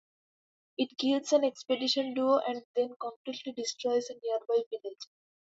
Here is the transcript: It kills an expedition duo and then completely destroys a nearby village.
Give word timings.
It 0.79 0.97
kills 0.97 1.31
an 1.31 1.45
expedition 1.45 2.15
duo 2.15 2.39
and 2.39 2.63
then 2.75 2.95
completely 2.99 3.51
destroys 3.51 4.09
a 4.09 4.15
nearby 4.23 4.63
village. 4.71 5.05